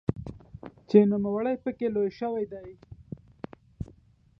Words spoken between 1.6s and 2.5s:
پکې لوی شوی